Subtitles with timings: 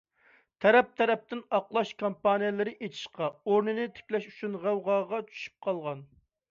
[0.63, 6.07] تەرەپ- تەرەپتىن ئاقلاش كامپانىيەلىرى ئېچىشقا، ئورنىنى تىكلەش ئۈچۈن غەۋغاغا چۈشۈپ قالغان.